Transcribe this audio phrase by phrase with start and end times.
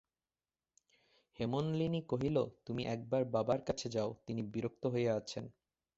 [1.39, 5.45] হেমনলিনী কহিল, তুমি এক বার বাবার কাছে যাও, তিনি বিরক্ত হইয়া আছেন।